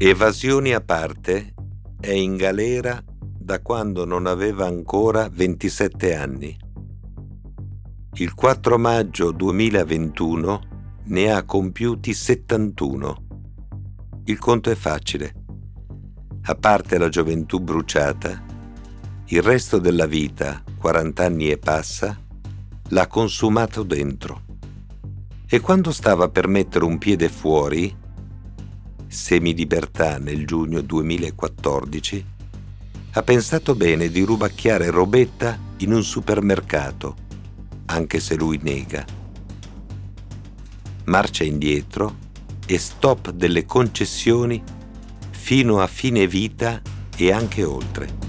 [0.00, 1.54] Evasioni a parte,
[1.98, 3.02] è in galera
[3.36, 6.56] da quando non aveva ancora 27 anni.
[8.12, 10.60] Il 4 maggio 2021
[11.06, 13.26] ne ha compiuti 71.
[14.26, 15.34] Il conto è facile.
[16.42, 18.44] A parte la gioventù bruciata,
[19.24, 22.16] il resto della vita, 40 anni e passa,
[22.90, 24.42] l'ha consumato dentro.
[25.48, 27.97] E quando stava per mettere un piede fuori,
[29.08, 32.24] semilibertà nel giugno 2014,
[33.12, 37.16] ha pensato bene di rubacchiare robetta in un supermercato,
[37.86, 39.04] anche se lui nega.
[41.04, 42.26] Marcia indietro
[42.66, 44.62] e stop delle concessioni
[45.30, 46.82] fino a fine vita
[47.16, 48.26] e anche oltre.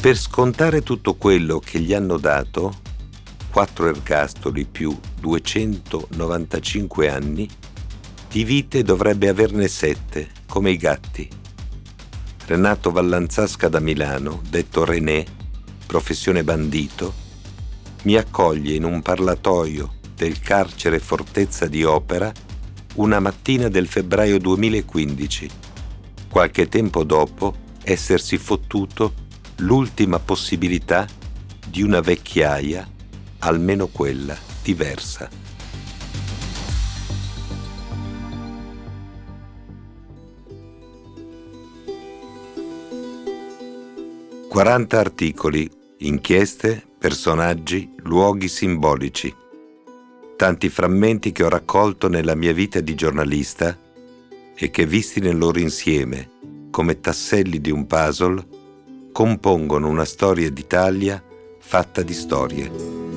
[0.00, 2.80] Per scontare tutto quello che gli hanno dato,
[3.50, 7.48] quattro ergastoli più 295 anni,
[8.28, 11.28] di vite dovrebbe averne sette, come i gatti.
[12.46, 15.24] Renato Vallanzasca da Milano, detto René,
[15.86, 17.12] professione bandito,
[18.02, 22.32] mi accoglie in un parlatoio del carcere Fortezza di Opera
[22.94, 25.50] una mattina del febbraio 2015,
[26.28, 29.14] qualche tempo dopo essersi fottuto
[29.58, 31.06] l'ultima possibilità
[31.68, 32.88] di una vecchiaia,
[33.40, 35.28] almeno quella diversa.
[44.48, 49.34] Quaranta articoli, inchieste, personaggi, luoghi simbolici.
[50.36, 53.78] Tanti frammenti che ho raccolto nella mia vita di giornalista
[54.54, 56.30] e che visti nel loro insieme,
[56.70, 58.44] come tasselli di un puzzle,
[59.12, 61.22] compongono una storia d'Italia
[61.58, 63.09] fatta di storie.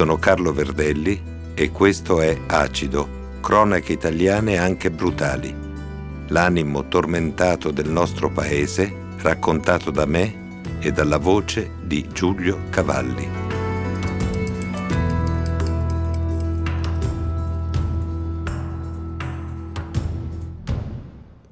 [0.00, 1.22] Sono Carlo Verdelli
[1.52, 5.54] e questo è Acido, cronache italiane anche brutali.
[6.28, 13.28] L'animo tormentato del nostro paese raccontato da me e dalla voce di Giulio Cavalli.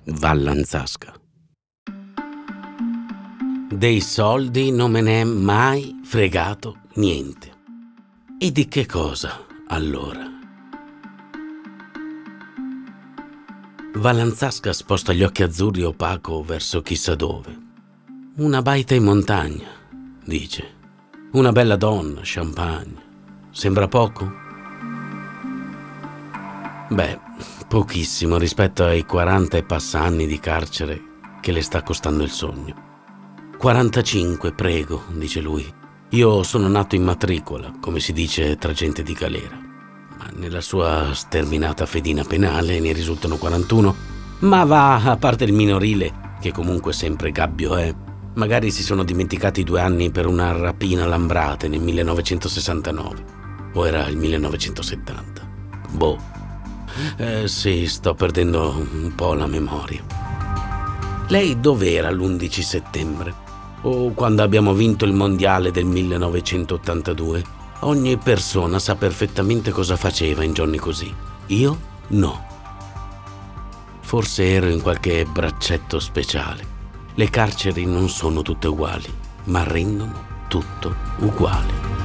[0.04, 1.12] Vallanzasca.
[3.68, 7.56] Dei soldi non me ne è mai fregato niente.
[8.40, 10.24] E di che cosa, allora?
[13.96, 17.58] Vallanzasca sposta gli occhi azzurri opaco verso chissà dove.
[18.36, 19.66] Una baita in montagna,
[20.24, 20.76] dice.
[21.32, 23.48] Una bella donna, champagne.
[23.50, 24.32] Sembra poco?
[26.90, 27.18] Beh,
[27.66, 31.02] pochissimo rispetto ai 40 e passa anni di carcere
[31.40, 32.86] che le sta costando il sogno.
[33.58, 35.77] 45, prego, dice lui.
[36.12, 39.54] Io sono nato in matricola, come si dice tra gente di galera.
[40.16, 43.94] Ma nella sua sterminata fedina penale ne risultano 41.
[44.38, 47.94] Ma va, a parte il minorile, che comunque sempre gabbio è.
[48.36, 53.24] Magari si sono dimenticati due anni per una rapina Lambrate nel 1969.
[53.74, 55.46] O era il 1970.
[55.90, 56.18] Boh.
[57.18, 60.02] Eh, sì, sto perdendo un po' la memoria.
[61.28, 63.47] Lei dov'era l'11 settembre?
[63.82, 67.44] O quando abbiamo vinto il mondiale del 1982?
[67.80, 71.14] Ogni persona sa perfettamente cosa faceva in giorni così.
[71.46, 72.46] Io no.
[74.00, 76.76] Forse ero in qualche braccetto speciale.
[77.14, 79.12] Le carceri non sono tutte uguali,
[79.44, 81.97] ma rendono tutto uguale.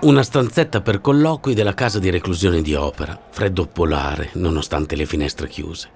[0.00, 5.48] Una stanzetta per colloqui della casa di reclusione di Opera, freddo polare, nonostante le finestre
[5.48, 5.90] chiuse.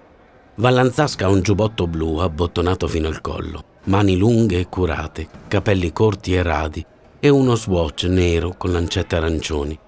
[0.56, 6.34] Vallanzasca ha un giubbotto blu abbottonato fino al collo, mani lunghe e curate, capelli corti
[6.34, 6.84] e radi
[7.20, 9.78] e uno swatch nero con lancette arancioni.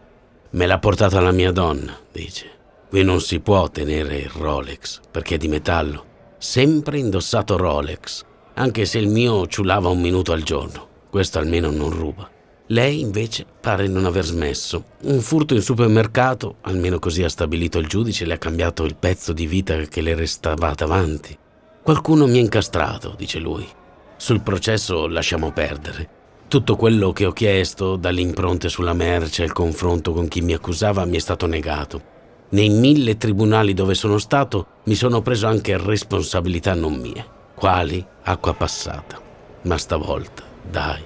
[0.51, 2.49] Me l'ha portata la mia donna, dice.
[2.89, 6.05] Qui non si può tenere il Rolex perché è di metallo.
[6.39, 8.23] Sempre indossato Rolex,
[8.55, 10.87] anche se il mio ciulava un minuto al giorno.
[11.11, 12.31] Questo almeno non ruba.
[12.69, 14.85] Lei invece pare non aver smesso.
[15.03, 19.35] Un furto in supermercato, almeno così ha stabilito il giudice, le ha cambiato il pezzo
[19.35, 21.37] di vita che le restava davanti.
[21.83, 23.69] Qualcuno mi ha incastrato, dice lui.
[24.17, 26.09] Sul processo lasciamo perdere.
[26.49, 31.05] Tutto quello che ho chiesto, dalle impronte sulla merce al confronto con chi mi accusava,
[31.05, 32.13] mi è stato negato.
[32.51, 37.27] Nei mille tribunali dove sono stato mi sono preso anche responsabilità non mie.
[37.55, 38.03] Quali?
[38.23, 39.21] Acqua passata.
[39.63, 41.03] Ma stavolta, dai,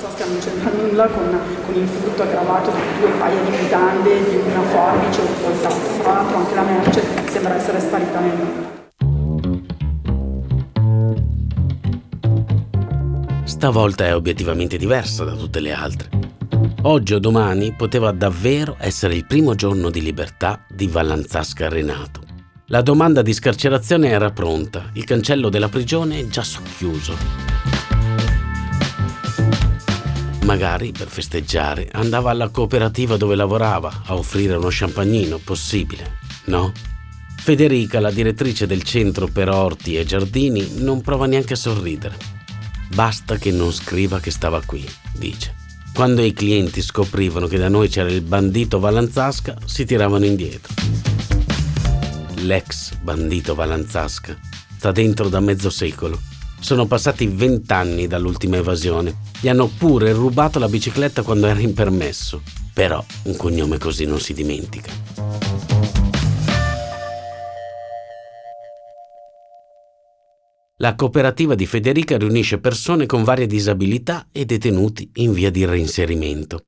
[0.00, 4.62] Non c'entra nulla con, con, il furto aggravato di due paia di mutande, di una
[4.62, 6.02] forbice o qualcos'altro.
[6.02, 8.78] Tra l'altro anche la merce sembra essere sparita nel nulla.
[13.44, 16.08] Stavolta è obiettivamente diversa da tutte le altre.
[16.82, 22.22] Oggi o domani poteva davvero essere il primo giorno di libertà di Vallanzasca Renato.
[22.68, 27.89] La domanda di scarcerazione era pronta, il cancello della prigione già socchiuso.
[30.44, 36.72] Magari per festeggiare andava alla cooperativa dove lavorava a offrire uno champagnino possibile, no?
[37.36, 42.16] Federica, la direttrice del centro per orti e giardini, non prova neanche a sorridere.
[42.94, 45.54] Basta che non scriva che stava qui, dice.
[45.94, 50.74] Quando i clienti scoprivano che da noi c'era il bandito Valanzasca, si tiravano indietro.
[52.42, 54.36] L'ex bandito Valanzasca
[54.76, 56.29] sta dentro da mezzo secolo.
[56.60, 59.16] Sono passati vent'anni dall'ultima evasione.
[59.40, 62.42] Gli hanno pure rubato la bicicletta quando era in permesso.
[62.72, 64.92] Però un cognome così non si dimentica.
[70.76, 76.62] La cooperativa di Federica riunisce persone con varie disabilità e detenuti in via di reinserimento.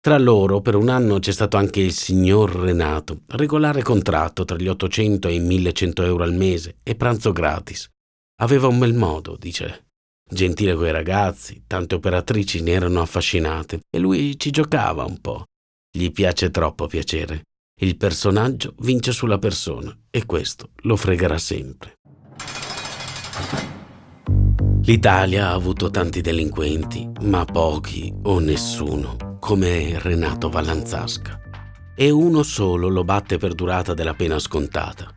[0.00, 4.68] Tra loro per un anno c'è stato anche il signor Renato, regolare contratto tra gli
[4.68, 7.88] 800 e i 1100 euro al mese e pranzo gratis.
[8.38, 9.86] Aveva un bel modo, dice.
[10.28, 15.44] Gentile coi ragazzi, tante operatrici ne erano affascinate e lui ci giocava un po'.
[15.90, 17.44] Gli piace troppo piacere.
[17.80, 21.94] Il personaggio vince sulla persona e questo lo fregherà sempre.
[24.82, 31.40] L'Italia ha avuto tanti delinquenti, ma pochi o nessuno, come Renato Vallanzasca.
[31.96, 35.10] E uno solo lo batte per durata della pena scontata.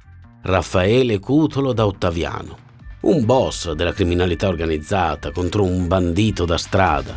[0.44, 2.68] Raffaele Cutolo da Ottaviano,
[3.02, 7.16] un boss della criminalità organizzata contro un bandito da strada.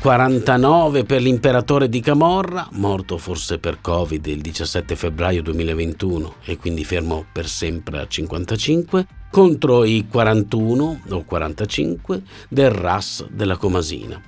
[0.00, 6.84] 49 per l'imperatore di Camorra, morto forse per Covid il 17 febbraio 2021 e quindi
[6.84, 14.20] fermo per sempre a 55, contro i 41 o 45 del RAS della Comasina,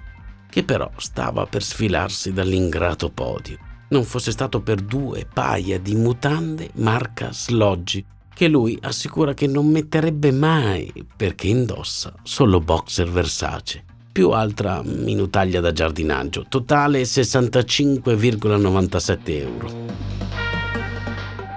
[0.48, 3.58] che però stava per sfilarsi dall'ingrato podio.
[3.88, 9.68] Non fosse stato per due paia di mutande marca Sloggi, che lui assicura che non
[9.68, 20.04] metterebbe mai perché indossa solo boxer Versace più altra minutaglia da giardinaggio, totale 65,97 euro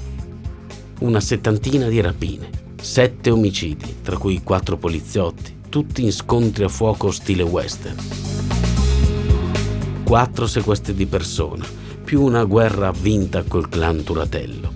[0.99, 2.47] Una settantina di rapine,
[2.79, 7.95] sette omicidi, tra cui quattro poliziotti, tutti in scontri a fuoco stile western.
[10.03, 11.84] Quattro sequestri di persona,
[12.15, 14.71] più una guerra vinta col clan Turatello.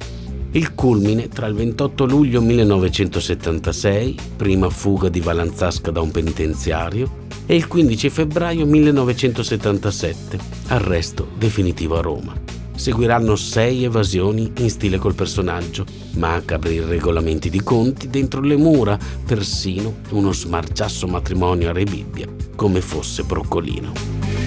[0.52, 7.56] Il culmine tra il 28 luglio 1976, prima fuga di Valanzasca da un penitenziario, e
[7.56, 12.34] il 15 febbraio 1977, arresto definitivo a Roma.
[12.76, 20.00] seguiranno sei evasioni in stile col personaggio, macabri regolamenti di conti dentro le mura, persino
[20.10, 24.39] uno smargiasso matrimonio a Re Bibbia, come fosse broccolino.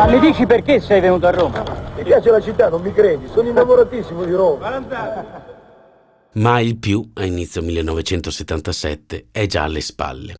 [0.00, 1.92] Ma mi dici perché sei venuto a Roma?
[1.94, 3.28] Mi piace la città, non mi credi?
[3.30, 4.80] Sono innamoratissimo di Roma.
[6.32, 10.36] Ma il più, a inizio 1977, è già alle spalle.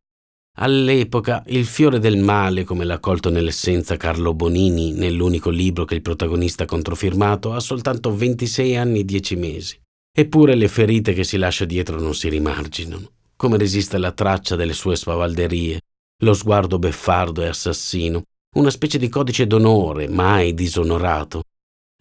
[0.61, 6.01] All'epoca il fiore del male, come l'ha colto nell'essenza Carlo Bonini nell'unico libro che il
[6.01, 9.79] protagonista ha controfirmato, ha soltanto 26 anni e 10 mesi.
[10.11, 13.11] Eppure le ferite che si lascia dietro non si rimarginano.
[13.37, 15.81] Come resiste la traccia delle sue spavalderie,
[16.23, 18.23] lo sguardo beffardo e assassino,
[18.57, 21.43] una specie di codice d'onore mai disonorato,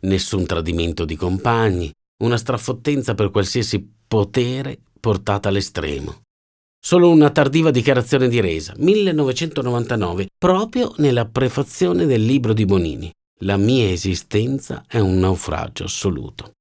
[0.02, 1.92] nessun tradimento di compagni,
[2.24, 6.22] una strafottenza per qualsiasi potere portata all'estremo.
[6.82, 13.12] Solo una tardiva dichiarazione di resa, 1999, proprio nella prefazione del libro di Bonini.
[13.42, 16.54] La mia esistenza è un naufragio assoluto.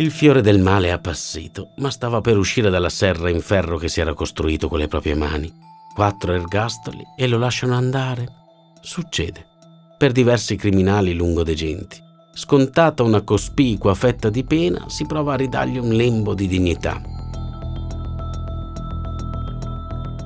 [0.00, 3.88] Il fiore del male è appassito, ma stava per uscire dalla serra in ferro che
[3.88, 5.52] si era costruito con le proprie mani.
[5.94, 8.26] Quattro ergastoli e lo lasciano andare.
[8.80, 9.44] Succede.
[9.98, 12.02] Per diversi criminali lungo degenti.
[12.32, 16.98] Scontata una cospicua fetta di pena, si prova a ridargli un lembo di dignità.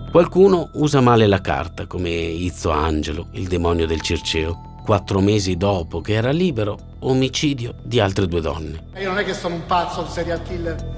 [0.08, 6.02] Qualcuno usa male la carta, come Izzo Angelo, il demonio del Circeo, quattro mesi dopo
[6.02, 8.88] che era libero, omicidio di altre due donne.
[8.98, 10.92] Io non è che sono un pazzo, un serial killer.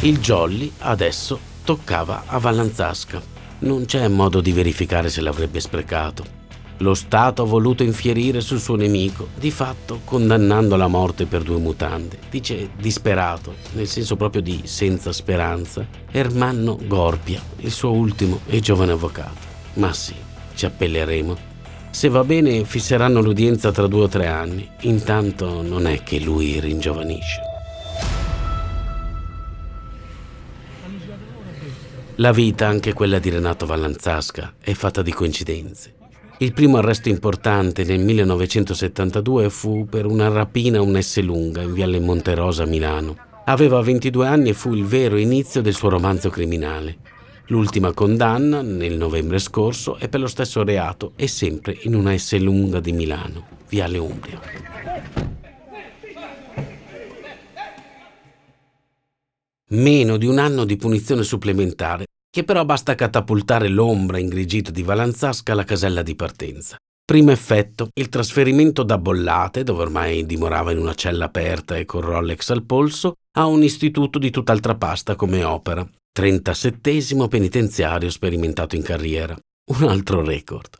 [0.00, 3.22] Il Jolly adesso toccava a Vallanzasca.
[3.60, 6.34] Non c'è modo di verificare se l'avrebbe sprecato.
[6.80, 11.56] Lo Stato ha voluto infierire sul suo nemico, di fatto condannando alla morte per due
[11.56, 12.18] mutande.
[12.28, 18.92] Dice disperato, nel senso proprio di senza speranza, Ermanno Gorpia, il suo ultimo e giovane
[18.92, 19.54] avvocato.
[19.74, 20.14] Ma sì,
[20.54, 21.54] ci appelleremo.
[21.96, 26.60] Se va bene fisseranno l'udienza tra due o tre anni, intanto non è che lui
[26.60, 27.40] ringiovanisce.
[32.16, 35.94] La vita, anche quella di Renato Vallanzasca, è fatta di coincidenze.
[36.36, 41.72] Il primo arresto importante nel 1972 fu per una rapina a un S lunga in
[41.72, 43.16] Viale Monterosa a Milano.
[43.46, 47.15] Aveva 22 anni e fu il vero inizio del suo romanzo criminale.
[47.48, 52.36] L'ultima condanna, nel novembre scorso, è per lo stesso reato e sempre in una S
[52.38, 54.40] lunga di Milano, Viale Umbria.
[59.68, 65.52] Meno di un anno di punizione supplementare che però basta catapultare l'ombra ingrigita di Valanzasca
[65.52, 66.76] alla casella di partenza.
[67.04, 72.00] Primo effetto, il trasferimento da Bollate, dove ormai dimorava in una cella aperta e con
[72.00, 75.88] Rolex al polso, a un istituto di tutt'altra pasta come opera.
[76.16, 79.36] 37 penitenziario sperimentato in carriera.
[79.72, 80.78] Un altro record.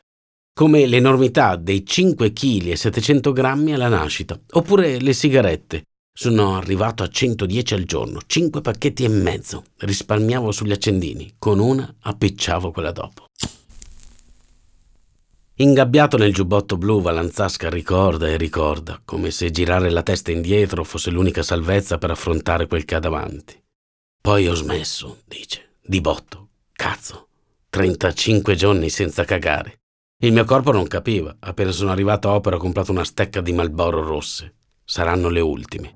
[0.55, 7.03] Come l'enormità dei 5 kg e 700 grammi alla nascita, oppure le sigarette, sono arrivato
[7.03, 9.65] a 110 al giorno, 5 pacchetti e mezzo.
[9.77, 13.27] Risparmiavo sugli accendini, con una appicciavo quella dopo.
[15.57, 21.11] Ingabbiato nel giubbotto blu, Valanzasca ricorda e ricorda, come se girare la testa indietro fosse
[21.11, 23.65] l'unica salvezza per affrontare quel che ha davanti.
[24.21, 27.29] Poi ho smesso, dice, di botto, cazzo,
[27.71, 29.81] 35 giorni senza cagare.
[30.23, 33.53] Il mio corpo non capiva, appena sono arrivato a opera ho comprato una stecca di
[33.53, 34.55] Malboro rosse.
[34.85, 35.95] Saranno le ultime.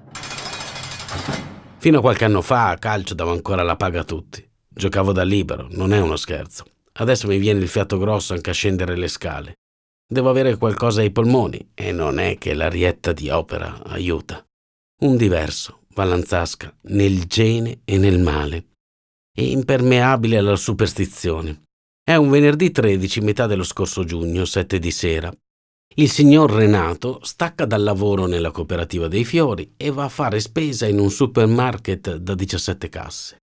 [1.78, 4.46] Fino a qualche anno fa a calcio davo ancora la paga a tutti.
[4.68, 6.64] Giocavo da libero, non è uno scherzo.
[6.92, 9.54] Adesso mi viene il fiato grosso anche a scendere le scale.
[10.06, 14.44] Devo avere qualcosa ai polmoni e non è che la rietta di opera aiuta.
[15.02, 18.68] Un diverso, Vallanzasca, nel gene e nel male.
[19.30, 21.64] È impermeabile alla superstizione.
[22.02, 25.30] È un venerdì 13, metà dello scorso giugno, sette di sera,
[25.96, 30.86] il signor Renato stacca dal lavoro nella cooperativa dei fiori e va a fare spesa
[30.86, 33.36] in un supermarket da 17 casse.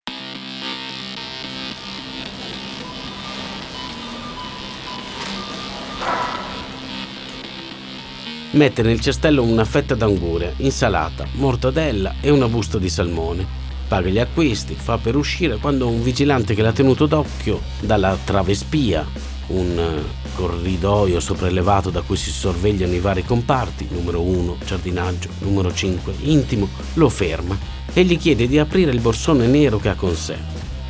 [8.55, 13.45] Mette nel cestello una fetta d'anguria, insalata, mortadella e una busta di salmone.
[13.89, 19.05] Paga gli acquisti, fa per uscire quando un vigilante che l'ha tenuto d'occhio dalla travespia
[19.47, 25.73] un eh, corridoio sopraelevato da cui si sorvegliano i vari comparti, numero 1, giardinaggio, numero
[25.73, 27.57] 5, intimo, lo ferma
[27.93, 30.37] e gli chiede di aprire il borsone nero che ha con sé.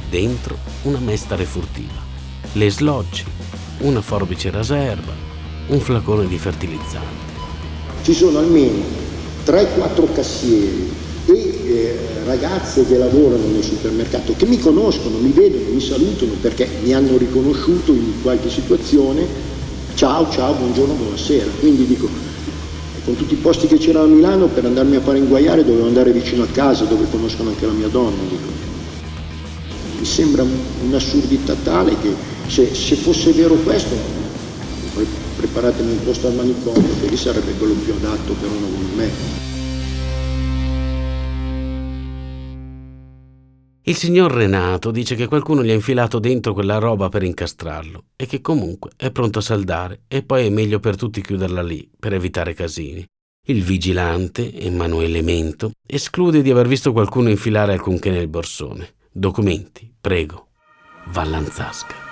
[0.07, 2.00] Dentro una mestare furtiva,
[2.53, 3.24] le sloggi,
[3.79, 5.13] una forbice raserba,
[5.69, 7.35] un flacone di fertilizzante.
[8.06, 8.84] Ci sono almeno
[9.48, 10.92] 3-4 cassieri
[11.26, 16.70] e eh, ragazze che lavorano nel supermercato, che mi conoscono, mi vedono, mi salutano perché
[16.84, 19.26] mi hanno riconosciuto in qualche situazione,
[19.96, 21.50] ciao, ciao, buongiorno, buonasera.
[21.60, 22.08] Quindi dico,
[23.06, 26.12] con tutti i posti che c'erano a Milano per andarmi a fare inguaiare dovevo andare
[26.12, 28.22] vicino a casa dove conoscono anche la mia donna.
[28.30, 28.50] Dico.
[29.98, 30.46] Mi sembra
[30.84, 32.14] un'assurdità tale che
[32.46, 34.25] se, se fosse vero questo,
[35.56, 39.10] preparatemi un posto al manicomio, lì sarebbe quello più adatto per uno come me.
[43.84, 48.26] Il signor Renato dice che qualcuno gli ha infilato dentro quella roba per incastrarlo e
[48.26, 52.14] che comunque è pronto a saldare e poi è meglio per tutti chiuderla lì per
[52.14, 53.06] evitare casini.
[53.48, 58.96] Il vigilante, Emanuele Mento, esclude di aver visto qualcuno infilare alcunché nel borsone.
[59.10, 60.48] Documenti, prego.
[61.12, 62.05] Vallanzasca.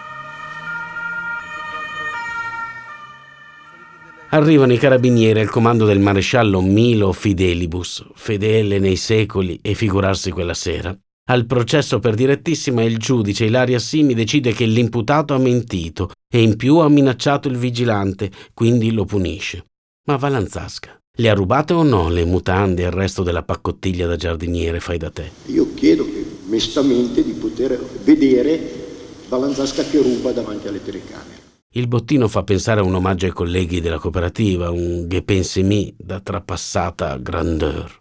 [4.33, 10.55] Arrivano i carabinieri al comando del maresciallo Milo Fidelibus, fedele nei secoli e figurarsi quella
[10.55, 10.97] sera,
[11.29, 16.55] al processo per direttissima il giudice Ilaria Simi decide che l'imputato ha mentito e in
[16.55, 19.65] più ha minacciato il vigilante, quindi lo punisce.
[20.07, 24.15] Ma Valanzasca, le ha rubate o no le mutande e il resto della paccottiglia da
[24.15, 25.29] giardiniere fai da te?
[25.45, 26.07] Io chiedo
[26.47, 28.81] mestamente di poter vedere
[29.29, 31.32] Valanzasca che ruba davanti alle telecamere.
[31.75, 36.19] Il bottino fa pensare a un omaggio ai colleghi della cooperativa, un che pensemi da
[36.19, 37.99] trapassata grandeur.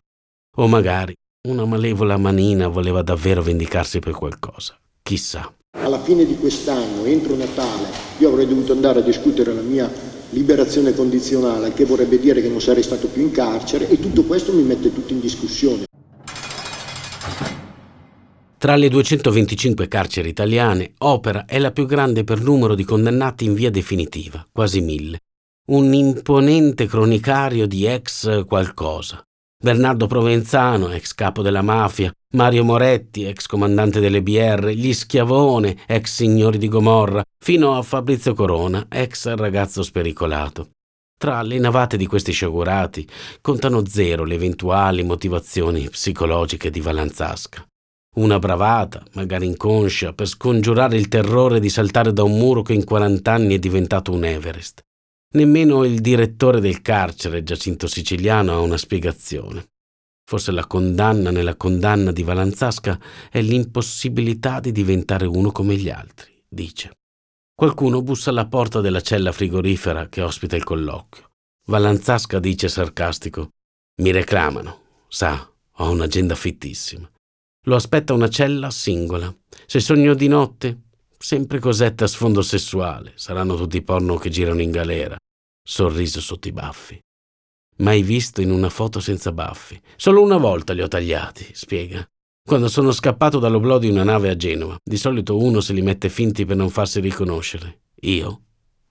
[0.58, 1.14] O magari
[1.48, 4.76] una malevola manina voleva davvero vendicarsi per qualcosa.
[5.02, 5.50] Chissà.
[5.78, 7.86] Alla fine di quest'anno, entro Natale,
[8.18, 9.90] io avrei dovuto andare a discutere la mia
[10.28, 14.52] liberazione condizionale, che vorrebbe dire che non sarei stato più in carcere, e tutto questo
[14.52, 15.84] mi mette tutto in discussione.
[18.62, 23.54] Tra le 225 carceri italiane, Opera è la più grande per numero di condannati in
[23.54, 25.18] via definitiva, quasi mille.
[25.70, 29.20] Un imponente cronicario di ex qualcosa.
[29.60, 36.12] Bernardo Provenzano, ex capo della mafia, Mario Moretti, ex comandante delle BR, gli Schiavone, ex
[36.12, 40.68] signori di Gomorra, fino a Fabrizio Corona, ex ragazzo spericolato.
[41.18, 43.08] Tra le navate di questi sciagurati
[43.40, 47.66] contano zero le eventuali motivazioni psicologiche di Valanzasca.
[48.14, 52.84] Una bravata, magari inconscia, per scongiurare il terrore di saltare da un muro che in
[52.84, 54.82] 40 anni è diventato un Everest.
[55.34, 59.70] Nemmeno il direttore del carcere, Giacinto Siciliano, ha una spiegazione.
[60.28, 66.32] Forse la condanna nella condanna di Valanzasca è l'impossibilità di diventare uno come gli altri,
[66.46, 66.98] dice.
[67.54, 71.30] Qualcuno bussa alla porta della cella frigorifera che ospita il colloquio.
[71.66, 73.48] Valanzasca dice sarcastico:
[74.02, 77.10] Mi reclamano, sa, ho un'agenda fittissima.
[77.66, 79.32] Lo aspetta una cella singola.
[79.66, 80.80] Se sogno di notte,
[81.16, 85.16] sempre cosetta a sfondo sessuale, saranno tutti porno che girano in galera.
[85.64, 87.00] Sorriso sotto i baffi.
[87.76, 89.80] Mai visto in una foto senza baffi.
[89.94, 92.04] Solo una volta li ho tagliati, spiega.
[92.44, 94.76] Quando sono scappato dall'oblò di una nave a Genova.
[94.82, 97.82] Di solito uno se li mette finti per non farsi riconoscere.
[98.00, 98.42] Io,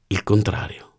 [0.07, 0.90] il contrario.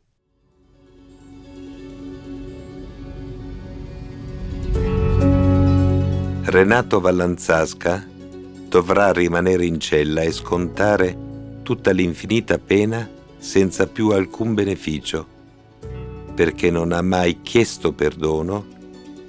[6.53, 8.07] Renato Vallanzasca
[8.69, 11.17] dovrà rimanere in cella e scontare
[11.63, 15.27] tutta l'infinita pena senza più alcun beneficio,
[16.35, 18.67] perché non ha mai chiesto perdono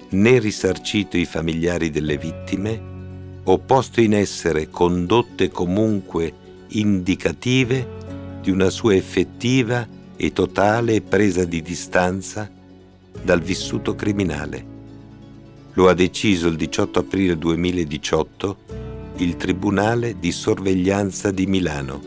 [0.09, 2.91] né risarcito i familiari delle vittime
[3.41, 6.33] o posto in essere condotte comunque
[6.71, 7.87] indicative
[8.41, 12.51] di una sua effettiva e totale presa di distanza
[13.23, 14.72] dal vissuto criminale.
[15.75, 18.57] Lo ha deciso il 18 aprile 2018
[19.17, 21.99] il Tribunale di sorveglianza di Milano,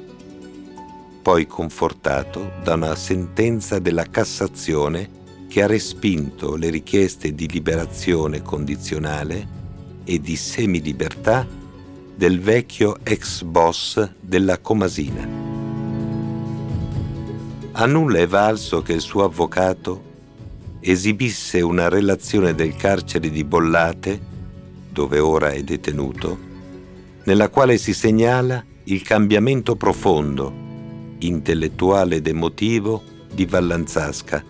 [1.23, 5.11] poi confortato da una sentenza della Cassazione
[5.49, 9.55] che ha respinto le richieste di liberazione condizionale
[10.05, 11.47] e di semilibertà
[12.15, 15.29] del vecchio ex boss della Comasina.
[17.73, 20.06] A nulla è valso che il suo avvocato
[20.81, 24.21] esibisse una relazione del carcere di Bollate,
[24.91, 26.39] dove ora è detenuto,
[27.25, 30.53] nella quale si segnala il cambiamento profondo,
[31.19, 34.45] intellettuale ed emotivo di Vallanzasca.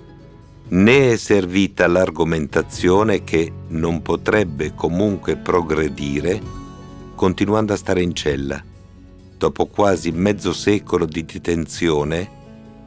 [0.68, 6.64] Ne è servita l'argomentazione che non potrebbe comunque progredire
[7.16, 8.62] continuando a stare in cella.
[9.38, 12.30] Dopo quasi mezzo secolo di detenzione,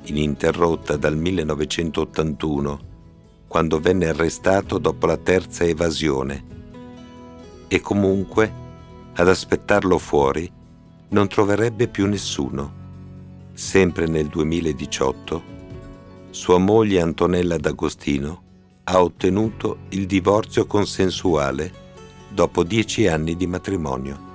[0.03, 2.79] ininterrotta dal 1981,
[3.49, 6.45] quando venne arrestato dopo la terza evasione.
[7.67, 8.53] E comunque
[9.15, 10.49] ad aspettarlo fuori
[11.09, 12.77] non troverebbe più nessuno.
[13.53, 15.43] Sempre nel 2018,
[16.29, 18.43] sua moglie Antonella D'Agostino
[18.83, 21.73] ha ottenuto il divorzio consensuale
[22.29, 24.28] dopo dieci anni di matrimonio.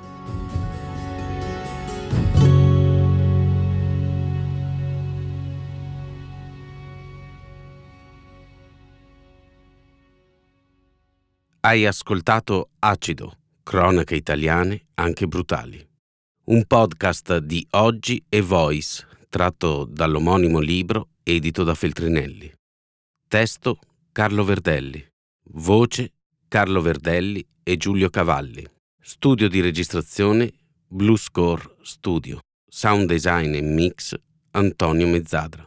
[11.66, 15.83] Hai ascoltato Acido, cronache italiane anche brutali.
[16.48, 22.53] Un podcast di Oggi e Voice, tratto dall'omonimo libro edito da Feltrinelli.
[23.27, 23.79] Testo
[24.12, 25.03] Carlo Verdelli.
[25.53, 26.12] Voce
[26.48, 28.62] Carlo Verdelli e Giulio Cavalli.
[29.00, 30.53] Studio di registrazione
[30.87, 32.40] Blue Score Studio.
[32.68, 34.14] Sound design e mix
[34.50, 35.66] Antonio Mezzadra.